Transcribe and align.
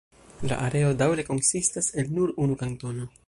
La 0.51 0.55
areo 0.67 0.87
daŭre 1.01 1.27
konsistas 1.27 1.91
el 2.03 2.11
nur 2.19 2.35
unu 2.47 2.61
kantono. 2.65 3.11